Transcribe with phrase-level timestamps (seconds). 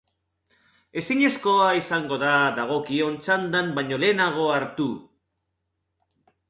[1.01, 4.93] Ezinezkoa izango da dagokion txandan baino lehenago hartu.